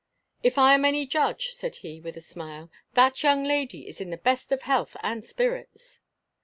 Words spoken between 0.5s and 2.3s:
I am any judge," said he, with a